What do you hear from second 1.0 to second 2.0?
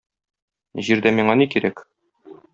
миңа ни кирәк?